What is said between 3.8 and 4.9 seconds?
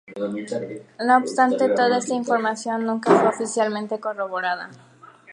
corroborada.